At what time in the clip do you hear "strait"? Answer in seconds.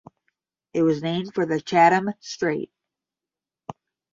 2.21-2.71